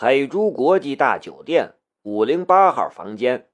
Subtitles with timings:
[0.00, 3.50] 海珠国际大酒店五零八号房间。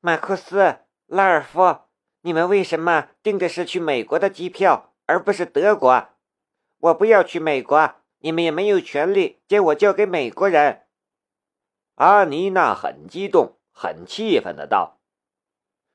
[0.00, 1.78] 马库斯、拉尔夫，
[2.20, 6.08] 你们为什么订的是去美国的机票，而不是德国？
[6.76, 10.82] 我不要去美国，你们也没有权利将我交给美国人。
[11.94, 15.00] 阿妮娜很激动、很气愤的道：“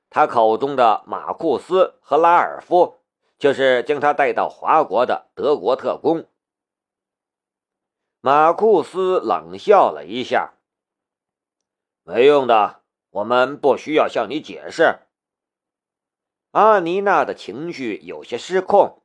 [0.10, 2.96] 他口中的马库斯和拉尔夫，
[3.38, 6.26] 就是将他带到华国的德国特工。”
[8.22, 10.54] 马库斯冷笑了一下
[12.04, 15.00] ：“没用的，我们不需要向你解释。”
[16.52, 19.04] 阿妮娜的情绪有些失控：“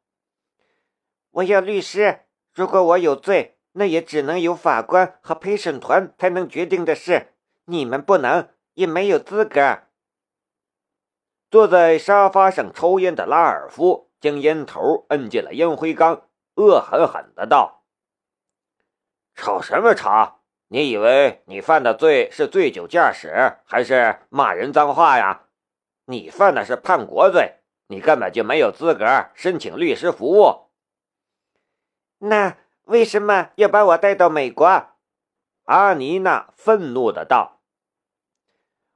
[1.33, 2.21] 我要律师，
[2.53, 7.35] 如果我有罪。”那也只能由法官和陪审团才能决定的事，
[7.67, 9.83] 你们不能，也没有资格。
[11.51, 16.23] 坐在沙发上抽烟的拉尔夫将烟头摁进了烟灰缸，
[16.55, 17.76] 恶狠狠的道
[19.37, 20.41] ：“吵什么吵？
[20.69, 25.43] 你以为你犯的罪是醉酒驾驶，还是骂人脏话呀？
[26.07, 30.67] 你犯的是叛国罪，你根本就没有资格申请律师服务。”
[32.19, 32.57] 那。
[32.87, 34.65] 为什么要把我带到美国？
[35.65, 37.61] 阿妮娜愤怒的道：“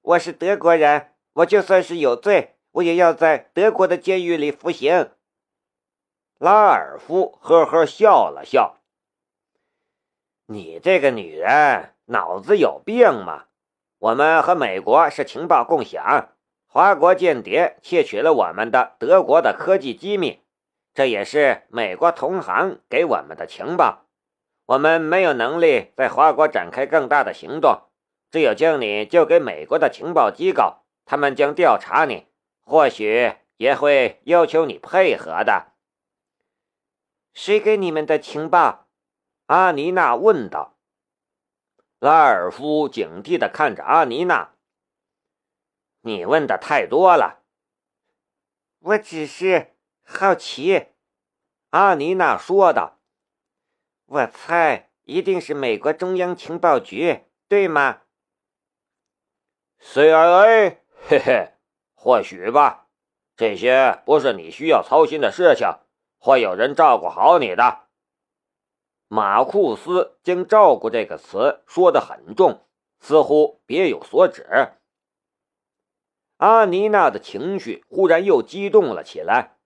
[0.00, 5.10] 我是德国人，我就算是有罪，我也要在德国的监狱里服刑。”
[6.38, 8.76] 拉尔夫呵呵笑了笑
[10.52, 13.44] ：“你这个女人脑子有病吗？
[14.00, 16.30] 我们和美国是情报共享，
[16.66, 20.40] 华国间谍窃取了我们的德国的科技机密。”
[20.92, 24.06] 这也是美国同行给我们的情报，
[24.66, 27.82] 我们没有能力在华国展开更大的行动，
[28.28, 32.26] 只有将你交给美国的情报机构，他们将调查你，
[32.64, 35.68] 或许也会要求你配合的。
[37.32, 38.88] 谁给你们的情报？
[39.50, 40.76] 阿妮娜问道。
[41.98, 44.54] 拉尔夫警惕地看着阿妮娜
[46.02, 47.42] ：“你问的太多了，
[48.78, 49.74] 我只是……”
[50.06, 50.90] 好奇，
[51.70, 53.00] 阿妮娜说道
[54.06, 58.02] ：“我猜一定是美国中央情报局，对吗
[59.82, 60.76] ？”CIA，
[61.08, 61.54] 嘿嘿，
[61.94, 62.86] 或许吧。
[63.34, 65.66] 这些不是你需要操心的事情，
[66.18, 67.89] 会有人照顾好你的。
[69.12, 72.64] 马库斯将“照顾”这个词说得很重，
[73.00, 74.46] 似乎别有所指。
[76.36, 79.56] 阿妮娜的情绪忽然又激动了起来。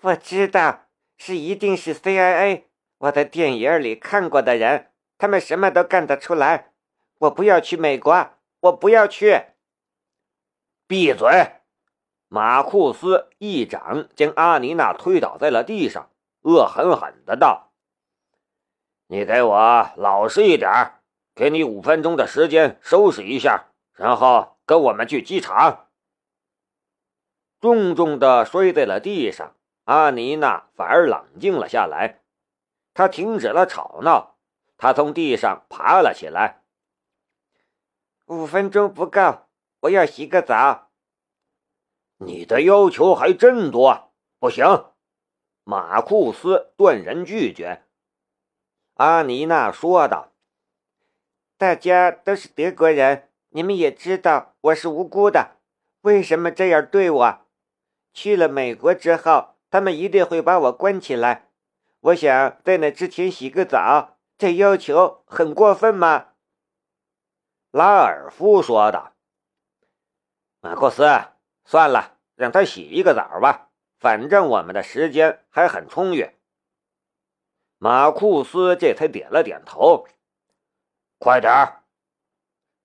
[0.00, 0.86] 我知道
[1.16, 2.64] 是一定是 CIA，
[2.98, 6.72] 我在电影里看过的人，他们什么都干得出来。
[7.20, 8.30] 我不要去美国，
[8.62, 9.42] 我不要去。
[10.88, 11.62] 闭嘴！
[12.26, 16.10] 马库斯一掌将阿妮娜推倒在了地上，
[16.40, 17.70] 恶狠狠的道
[19.12, 20.70] ：“你给我老实一点，
[21.34, 25.88] 给你五分钟的时间收拾一下，然后跟我们去机场。”
[27.60, 29.54] 重重的摔在了地上。
[29.84, 32.22] 阿妮娜反而冷静了下来，
[32.94, 34.38] 她停止了吵闹，
[34.78, 36.62] 她从地上爬了起来。
[38.28, 39.40] 五分钟不够，
[39.80, 40.88] 我要洗个澡。
[42.16, 44.64] 你的要求还真多，不行！
[45.64, 47.84] 马库斯断然拒绝。
[49.02, 50.30] 阿妮娜说道
[51.58, 55.56] ：“大家都是德国人，你们也知道我是无辜的，
[56.02, 57.40] 为什么这样对我？
[58.12, 61.48] 去了美国之后。”他们一定会把我关起来。
[62.00, 66.26] 我想在那之前洗个澡，这要求很过分吗？
[67.70, 69.14] 拉尔夫说道。
[70.60, 71.08] 马库斯，
[71.64, 76.30] 算了，让他洗一个澡吧，反正我们的时间还很充裕。
[77.84, 80.06] 马库斯这才点了点头。
[81.18, 81.82] 快点儿！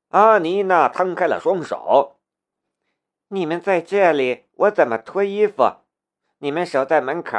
[0.08, 2.20] 阿妮娜摊开了双手。
[3.28, 5.82] 你们在这里，我怎么脱衣服？
[6.40, 7.38] 你们守在门口，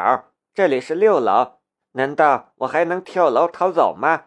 [0.54, 1.58] 这里是六楼，
[1.94, 4.26] 难道我还能跳楼逃走吗？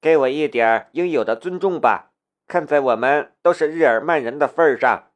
[0.00, 2.12] 给我一点应有的尊重吧！
[2.46, 5.10] 看在我们都是日耳曼人的份上。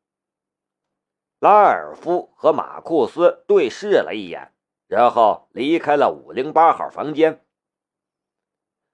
[1.38, 4.49] 拉尔夫和马库斯对视了一眼，
[4.90, 7.46] 然后离开了五零八号房间。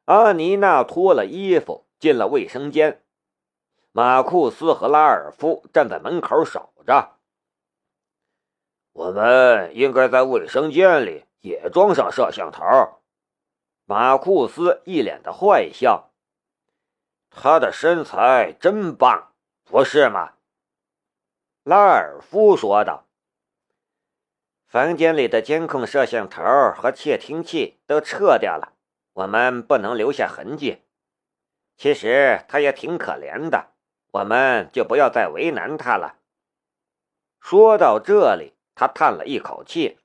[0.04, 3.02] 阿妮娜脱了衣服进了卫生间，
[3.93, 7.16] 马库斯和拉尔夫站在门口守着。
[8.93, 12.62] 我们应该在卫生间里也装上摄像头。
[13.87, 16.12] 马库斯一脸的坏笑，
[17.31, 19.32] 他的身材真棒，
[19.64, 20.34] 不是吗？
[21.64, 23.06] 拉尔夫说道。
[24.67, 26.43] 房间里的监控摄像头
[26.77, 28.73] 和窃听器都撤掉了，
[29.13, 30.83] 我们不能留下痕迹。
[31.77, 33.69] 其实他也挺可怜的，
[34.11, 36.17] 我们就不要再为难他了。
[37.39, 39.99] 说到这里，他叹了一口气。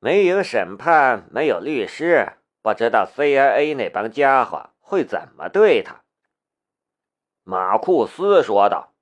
[0.00, 6.02] 没有审判，没有律师，不知道 CIA 那帮家伙会怎么对他。
[7.44, 8.92] 马库斯说道：“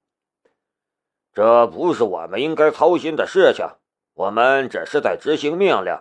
[1.33, 3.67] 这不是我们应该操心的事情，
[4.15, 6.01] 我们只是在执行命令。”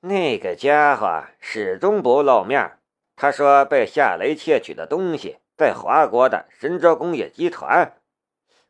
[0.00, 2.78] 那个家伙始终不露面。
[3.16, 8.00] 他说被夏雷窃取的东西在华国的神州工业集团，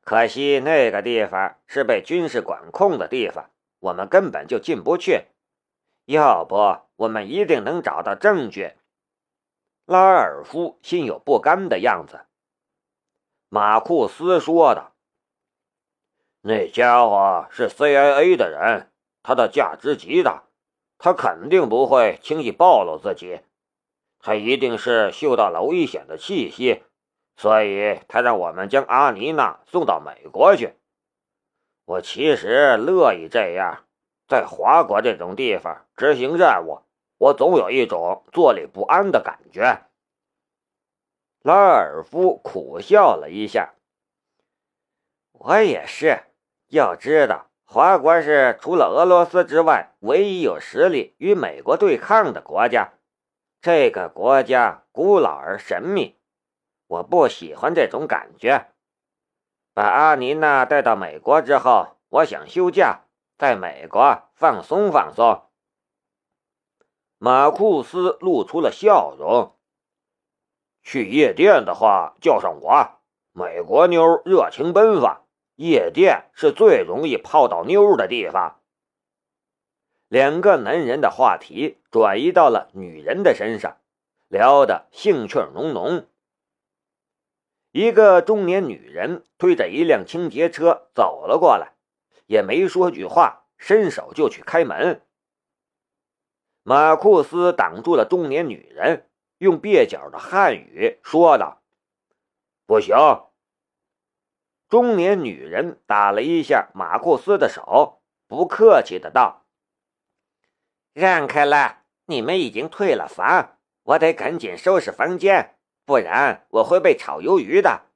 [0.03, 3.49] 可惜那个地方是被军事管控的地方。
[3.79, 5.27] 我们根本就进不去，
[6.07, 8.73] 要不我们一定能找到证据。
[9.87, 12.27] 拉尔夫心有不甘的样子。
[13.49, 14.90] 马库斯说的
[16.43, 18.91] ：“那家伙是 CIA 的人，
[19.23, 20.45] 他的价值极大，
[20.97, 23.41] 他肯定不会轻易暴露自己。
[24.19, 26.83] 他一定是嗅到了危险的气息，
[27.37, 30.75] 所以他让我们将阿妮娜送到美国去。”
[31.87, 33.85] 我其实乐意这样，
[34.29, 36.83] 在华国这种地方执行任务，
[37.19, 39.83] 我总有一种坐立不安的感觉。
[41.43, 43.75] 拉尔夫苦笑了一下。
[45.33, 46.23] 我也是，
[46.71, 52.93] 要知道，华国是除了俄罗斯之外唯一有实力与美国对抗的国家。
[53.61, 56.17] 这个国家古老而神秘，
[56.87, 58.69] 我不喜欢这种感觉。
[59.75, 63.01] 把阿妮娜带到美国之后，我想休假，
[63.37, 65.43] 在美国放松放松。
[67.19, 69.57] 马库斯露出了笑容。
[70.83, 73.01] 去夜店的话，叫上我。
[73.33, 75.27] 美国妞热情奔放，
[75.63, 78.63] 夜店是最容易泡到妞的地方。
[80.09, 83.77] 两个男人的话题转移到了女人的身上，
[84.27, 86.09] 聊得兴趣浓浓。
[87.73, 91.75] 一个中年女人推着一辆清洁车走了过来，
[92.25, 95.03] 也没说句话，伸手就去开门。
[96.63, 101.61] 马库斯挡住了中年女人，用蹩脚的汉语说道
[102.65, 102.97] ：“不行。”
[104.71, 109.45] 中年女人打了一下马库斯的手，不客气的道
[110.95, 117.87] ：“让开了，你们已经退了房，我得赶紧收拾房间。”不然我会被炒鱿鱼的。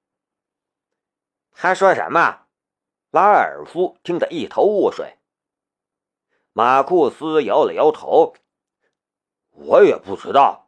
[1.52, 2.48] 他说什么？
[3.12, 5.18] 拉尔夫听得一头雾水。
[6.52, 8.34] 马库斯摇了摇头
[9.54, 10.62] ：“我也不知道。”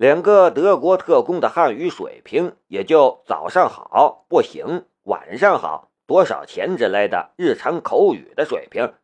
[0.00, 8.94] 两个德国特工的汉语水平也就早上好、不行、晚上好、多少钱之类的日常口语的水平，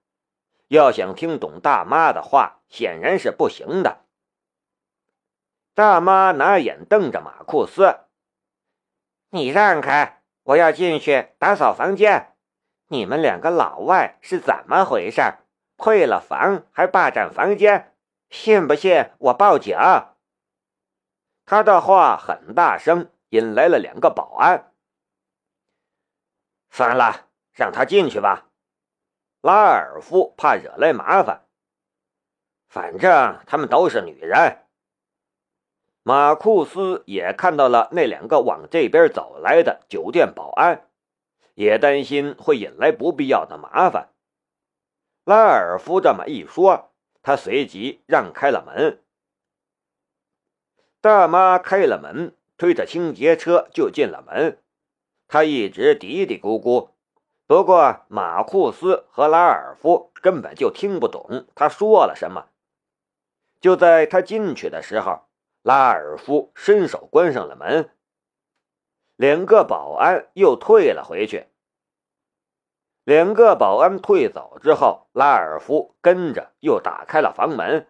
[0.69, 4.07] 要想听懂大妈的话，显然是不行的。
[5.75, 7.99] 大妈拿眼瞪着马库斯
[9.29, 10.23] ：“你让开！
[10.45, 12.33] 我要进去打扫房间。
[12.89, 15.21] 你们两个老外是怎么回事？
[15.77, 17.93] 退了房还霸占房间？
[18.31, 19.77] 信不信我报警？”
[21.47, 24.73] 他的话很大声，引来了两个保安。
[26.71, 28.49] 算了，让他进去吧。
[29.43, 31.47] 拉尔夫怕惹来麻烦，
[32.69, 34.67] 反正他们都是女人。
[36.03, 40.89] 马库斯也看到了那两个往这边走来的酒店保安，
[41.55, 44.13] 也担心会引来不必要的麻烦。
[45.25, 46.93] 拉尔夫这么一说，
[47.23, 49.01] 他随即让开了门。
[51.07, 54.59] 大妈开了门，推着清洁车就进了门。
[55.29, 56.89] 他一直嘀嘀咕咕，
[57.47, 62.49] 不过马库斯和拉尔夫根本就听不懂他说了什么。
[63.61, 65.21] 就在他进去的时候。
[65.63, 67.91] 拉尔夫伸手关上了门，
[69.17, 71.47] 两个保安又退了回去。
[73.03, 77.89] 两个保安退走之后，拉尔夫跟着又打开了房门。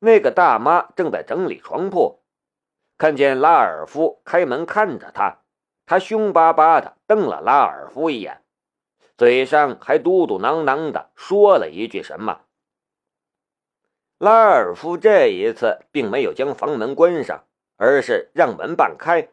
[0.00, 2.24] 那个大妈正在整理床铺，
[2.98, 5.40] 看见拉尔夫开门看着他，
[5.84, 8.42] 他凶巴巴的瞪了拉尔夫一眼，
[9.18, 12.42] 嘴上还嘟嘟囔囔的说了一句什么。
[14.18, 17.44] 拉尔夫这一次并没有将房门关上，
[17.76, 19.28] 而是让门半开。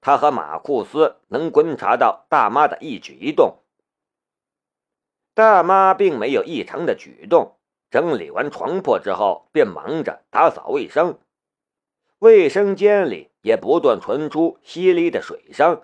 [0.00, 3.58] 他和马库斯能观察到大妈的一举一动。
[5.34, 7.56] 大妈并没有异常的举动，
[7.90, 11.16] 整理完床铺之后便忙着打扫卫生，
[12.18, 15.82] 卫生间里也不断传出淅沥的水声。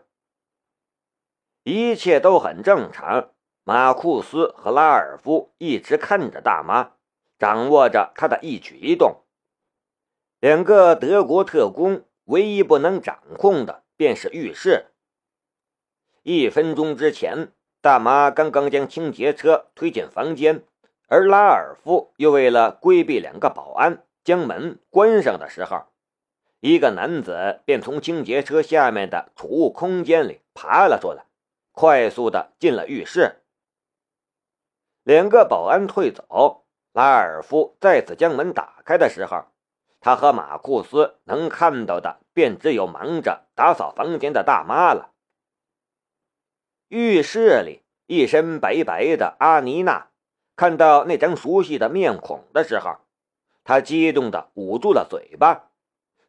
[1.62, 3.30] 一切都很正常。
[3.62, 6.92] 马库斯和拉尔夫一直看着大妈。
[7.36, 9.22] 掌握着他的一举一动。
[10.38, 14.92] 两个德国特工唯一不能掌控的便是浴室。
[16.22, 20.64] 一分钟之前，大妈刚刚将清洁车推进房间，
[21.08, 25.86] 而拉尔夫又为了规避两个保安，将门关上的时候，
[26.66, 31.26] 一个男子便从清洁车下面的储物空间里爬了出来，
[31.72, 33.42] 快速的进了浴室。
[35.02, 39.44] 两个保安退走，拉尔夫再次将门打开的时候，
[40.00, 45.10] 他和马库斯能看到的便只有忙着打扫房间的大妈了。
[46.88, 50.08] 浴室里，一身白白的阿妮娜
[50.56, 52.96] 看到那张熟悉的面孔的时候，
[53.64, 55.68] 她激动的捂住了嘴巴，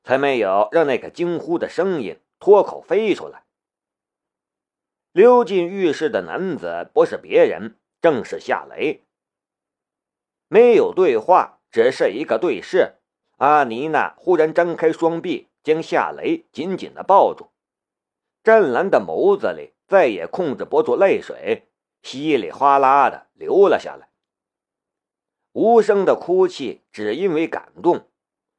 [0.06, 3.44] 才没有让那个惊呼的声音脱口飞出来。
[5.12, 7.76] 溜进浴室的男子不是别人。
[8.02, 9.04] 正是夏雷，
[10.48, 12.98] 没有对话，只是一个对视。
[13.38, 17.50] 阿妮娜忽然张开双臂，将夏雷紧紧的抱住，
[18.44, 21.68] 湛蓝的眸子里再也控制不住泪水，
[22.04, 24.08] 稀里哗啦的流了下来。
[25.54, 28.08] 无声的哭泣，只因为感动。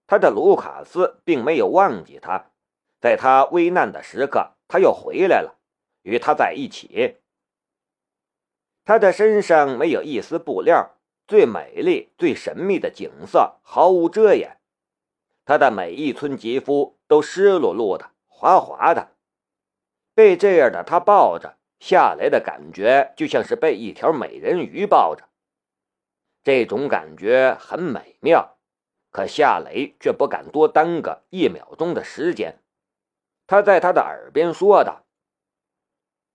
[0.07, 2.51] 他的卢卡斯并没有忘记他，
[3.01, 5.59] 在他危难的时刻，他又回来了，
[6.03, 7.17] 与他在一起。
[8.85, 10.97] 他的身上没有一丝布料，
[11.27, 14.59] 最美丽、最神秘的景色毫无遮掩。
[15.45, 19.13] 他的每一寸肌肤都湿漉漉的、滑滑的。
[20.15, 25.25] 被这样的他抱着，下来的感觉就像是被一条美人鱼抱着。
[26.43, 28.56] 这种感觉很美妙，
[29.17, 32.63] 可夏雷却不敢多耽搁一秒钟的时间。
[33.47, 35.07] 他在他的耳边说道：“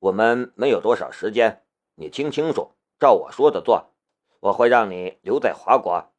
[0.01, 3.93] 我们没有多少时间。”你听清楚，照我说的做，
[4.39, 6.11] 我会让你留在华国。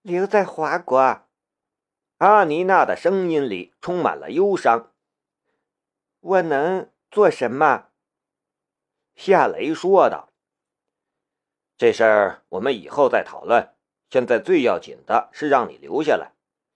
[0.00, 0.96] 留在华国，
[2.16, 4.90] 阿妮娜的声音里充满了忧伤。
[6.20, 7.88] 我能做什么？
[9.14, 10.32] 夏雷说道
[11.76, 13.75] ：“这事儿我们以后再讨论。
[14.08, 16.32] 现在最要紧的是让你留下来。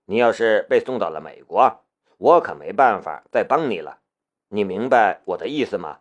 [0.07, 1.85] 你要是被送到了美国，
[2.19, 4.01] 我可没办法再帮你了。
[4.49, 6.01] 你明白我的意思吗？”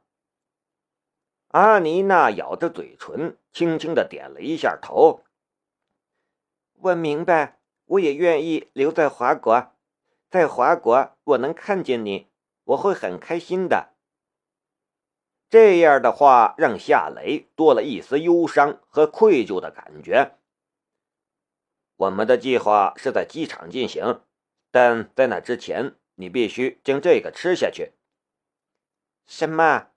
[1.49, 5.21] 阿妮娜咬着嘴唇，轻轻的点了一下头。
[6.73, 9.71] 我明白，我也愿意留在华国，
[10.29, 12.27] 在华国我能看见你，
[12.63, 13.93] 我会很开心的。
[15.49, 20.38] 这样的话让夏雷多了一丝忧伤和愧疚的感觉。
[21.99, 24.21] 我们的计划是在机场进行，
[24.71, 27.91] 但在那之前，你必须将这个吃下去。
[29.27, 29.87] 什么？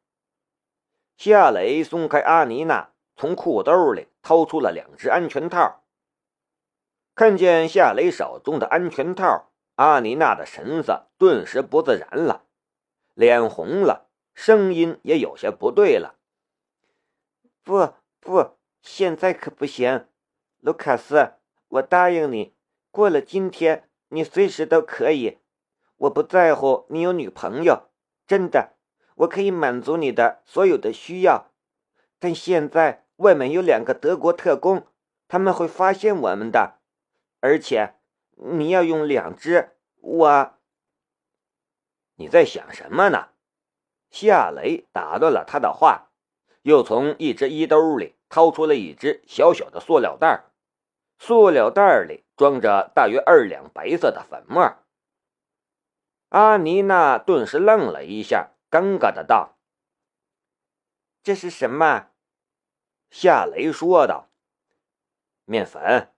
[1.16, 5.84] 夏雷松开阿妮娜，从裤兜里掏出了两只安全套。
[7.14, 12.46] 看见夏雷手中的安全套，阿妮娜的神色顿时不自然了，
[13.14, 16.16] 脸红了，声音也有些不对了。
[17.62, 20.08] 不不，现在可不行，
[20.58, 21.34] 卢卡斯，
[21.72, 22.54] 我答应你，
[22.90, 25.38] 过了今天，你随时都可以。
[25.96, 27.88] 我不在乎你有女朋友，
[28.26, 28.74] 真的。
[29.14, 31.50] 我可以满足你的所有的需要，
[32.18, 34.86] 但现在外面有两个德国特工，
[35.28, 36.78] 他们会发现我们的，
[37.40, 37.94] 而且
[38.34, 39.70] 你要用两只。
[39.96, 40.54] 我，
[42.16, 43.28] 你在想什么呢？
[44.10, 46.10] 夏雷打断了他的话，
[46.62, 50.44] 又从一只衣兜里掏出了一只小小的塑料袋，
[51.24, 54.78] 塑料袋里装着大约二两白色的粉末。
[56.30, 58.50] 阿妮娜顿时愣了一下。
[58.68, 59.58] 尴尬的道
[61.22, 62.08] ：“这是什么？”
[63.08, 64.30] 夏雷说道
[65.44, 66.12] ：“面粉。”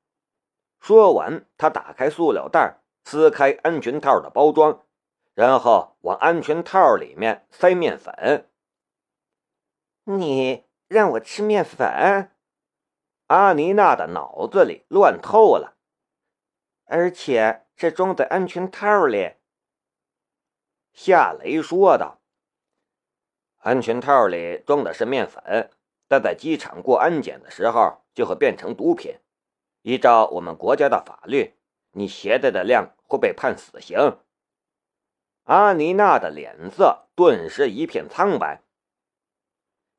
[0.81, 4.87] 说完，他打开塑料袋，撕开安全套的包装，
[5.35, 8.49] 然后往安全套里面塞面粉。
[10.05, 12.31] 你让我吃面粉？
[13.27, 15.77] 阿妮娜的脑子里乱透了，
[16.85, 19.35] 而且是装在安全套里。
[20.93, 22.21] 夏雷说道。
[23.59, 25.71] 安全套里装的是面粉，
[26.07, 29.19] 但在机场过安检的时候就会变成毒品。
[29.81, 31.55] 依照我们国家的法律，
[31.93, 34.19] 你携带的量会被判死刑。
[35.45, 38.63] 阿妮娜的脸色顿时一片苍白。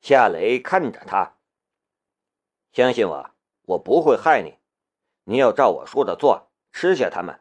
[0.00, 1.35] 夏雷看着他，
[2.76, 3.30] 相信我，
[3.62, 4.58] 我不会害你。
[5.24, 7.40] 你要照我说的做，吃下它们，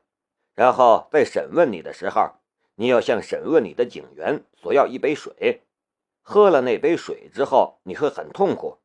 [0.54, 2.36] 然后在审问你的时候，
[2.76, 5.64] 你要向审问你的警员索要一杯水。
[6.22, 8.78] 喝了那杯水之后，你会很痛苦，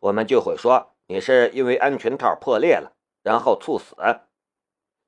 [0.00, 3.94] 我们就会说你是因为安全套破裂了，然后猝死。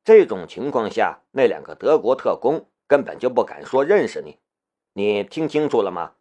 [0.05, 4.41] 这种情况下，那两个德国特工根本就不敢说认识你。
[4.93, 6.17] 你听清楚了吗？”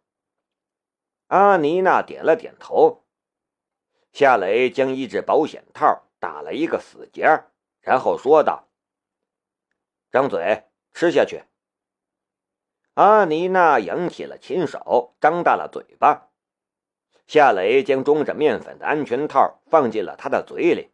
[1.28, 3.02] 阿妮娜点了点头。
[4.16, 7.44] 夏雷将一只保险套打了一个死结，
[7.82, 8.66] 然后说道
[10.10, 11.44] ：“张嘴，吃下去。”
[12.96, 16.30] 阿妮娜扬起了琴手，张大了嘴巴。
[17.26, 20.92] 夏雷将装着面粉的安全套放进了他的嘴里，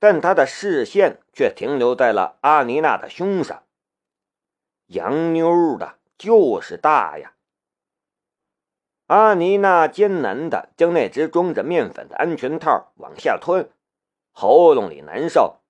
[0.00, 3.62] 但他的视线却停留在了阿妮娜的胸上。
[4.86, 7.35] 洋妞的就是大呀！
[9.06, 13.70] 阿妮娜艰难地将那只装着面粉的安全套往下吞，
[14.32, 15.60] 喉咙里难受。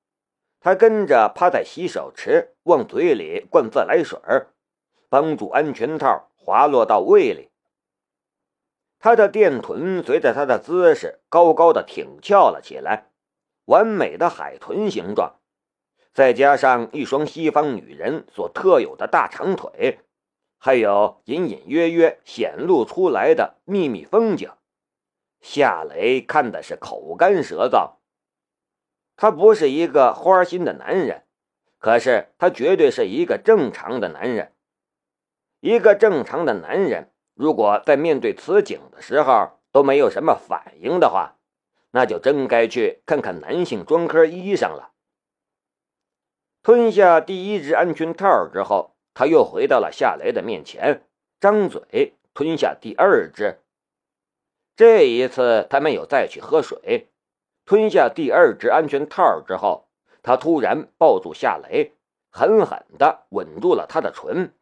[0.59, 4.19] 她跟着趴在洗手池，往嘴里灌自来水
[5.11, 7.51] 帮助安全套滑落到胃里。
[8.99, 13.11] 她的电臀随着她的姿势高高的挺翘了起来，
[13.67, 15.37] 完美的海豚形状，
[16.15, 20.01] 再加上一双西方女人所特有的大长腿。
[20.59, 24.51] 还有隐隐约约显露出来的秘密风景，
[25.41, 27.97] 夏雷看的是口干舌燥。
[29.17, 31.25] 他不是一个花心的男人，
[31.79, 34.55] 可是他绝对是一个正常的男人。
[35.61, 41.39] 一个正常的男人，如果在面对此景的时候都没有什么反应的话，
[41.93, 44.93] 那就真该去看看男性专科医生了。
[46.63, 48.96] 吞下第一只安全套之后。
[49.19, 51.09] 他又回到了夏雷的面前，
[51.41, 53.63] 张嘴吞下第二只。
[54.77, 57.09] 这一次，他没有再去喝水。
[57.65, 59.89] 吞下第二只安全套之后，
[60.23, 61.95] 他突然抱住夏雷，
[62.31, 64.53] 狠狠地吻住了他的唇。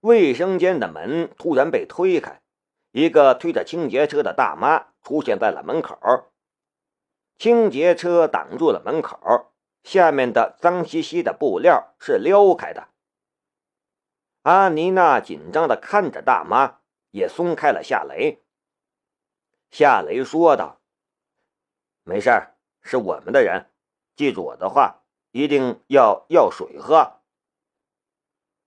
[0.00, 2.42] 卫生间的门突然被推开，
[2.90, 5.96] 一个推着清洁车的大妈出现在了门口。
[7.38, 9.51] 清洁车挡住了门口。
[9.82, 12.88] 下面的脏兮兮的布料是撩开的。
[14.42, 18.42] 阿妮娜紧张的看着大妈，也松开了夏雷。
[19.70, 20.80] 夏雷说道
[22.04, 23.70] ：“没事儿，是我们的人，
[24.16, 27.20] 记住我的话，一定要要水喝。”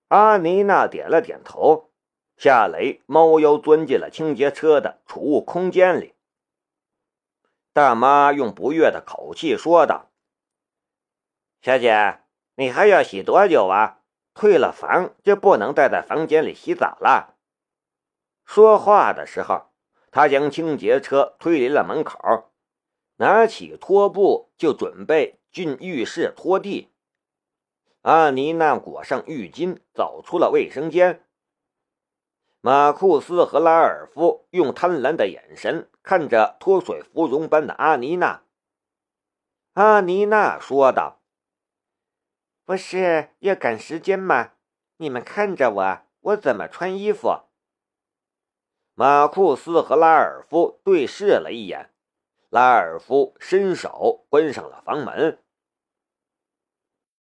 [0.08, 1.90] 阿妮娜点了点头。
[2.36, 6.14] 夏雷猫腰钻进了清洁车的储物空间里。
[7.72, 10.10] 大妈用不悦的口气说道。
[11.66, 12.20] 小姐，
[12.54, 13.98] 你还要洗多久啊？
[14.34, 17.34] 退了房就不能再在房间里洗澡了。
[18.44, 19.72] 说话的时候，
[20.12, 22.52] 他将清洁车推离了门口，
[23.16, 26.92] 拿起拖布就准备进浴室拖地。
[28.02, 31.26] 阿妮娜裹上浴巾走出了卫生间。
[32.60, 38.44] 马库斯和拉尔夫用贪婪的眼神看着脱水芙蓉般的阿妮娜。
[39.72, 41.20] 阿妮娜说道。
[42.66, 44.54] 不是要赶时间吗？
[44.96, 47.42] 你们看着我，我怎么穿衣服？
[48.94, 51.90] 马库斯和拉尔夫对视了一眼，
[52.50, 55.38] 拉尔夫伸手关上了房门。